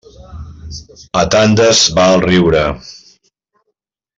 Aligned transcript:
A 1.21 1.23
tandes 1.35 1.83
va 1.99 2.07
el 2.15 2.25
riure. 2.25 2.65